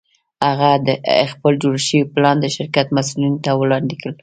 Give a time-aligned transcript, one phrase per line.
[0.47, 0.69] هغه
[1.31, 4.11] خپل جوړ شوی پلان د شرکت مسوولینو ته وړاندې کړ